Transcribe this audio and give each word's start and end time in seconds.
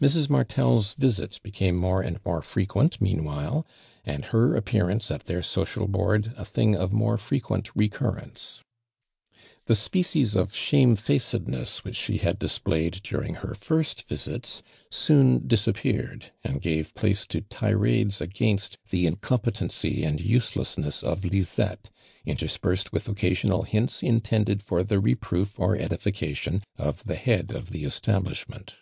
Mrs. 0.00 0.28
^Martel's 0.28 0.94
visits 0.94 1.40
became 1.40 1.74
more 1.74 2.02
and 2.02 2.20
more 2.24 2.40
frequent, 2.40 3.00
meanwhile, 3.00 3.66
and 4.04 4.26
her 4.26 4.54
appearance 4.54 5.10
at 5.10 5.24
their 5.24 5.40
socid 5.40 5.88
bo 5.90 6.10
ird 6.12 6.32
a 6.36 6.44
thing 6.44 6.76
of 6.76 6.92
iTiOro 6.92 7.18
frequent 7.18 7.74
recurrence. 7.74 8.60
The 9.64 9.74
species 9.74 10.36
ot 10.36 10.52
shame 10.54 10.94
facodness 10.94 11.82
which 11.82 11.96
.she 11.96 12.18
had 12.18 12.38
displayed 12.38 13.00
during 13.02 13.34
her 13.42 13.54
first 13.56 14.06
visits 14.06 14.62
soon, 14.88 15.48
disappeared, 15.48 16.26
and 16.44 16.62
gave 16.62 16.94
place 16.94 17.26
to 17.26 17.40
tirades 17.40 18.20
against 18.20 18.78
tho 18.90 18.98
incompetency 18.98 20.04
and 20.04 20.20
usole.ssness 20.20 21.02
of 21.02 21.24
Lizette, 21.24 21.90
interspersed 22.24 22.92
with 22.92 23.08
occasional 23.08 23.62
hints 23.62 24.04
intended 24.04 24.62
for 24.62 24.84
the 24.84 25.00
reproof 25.00 25.58
or 25.58 25.74
edification 25.74 26.62
of 26.76 27.02
the 27.02 27.16
head 27.16 27.52
of 27.52 27.72
the 27.72 27.82
establishment. 27.82 28.76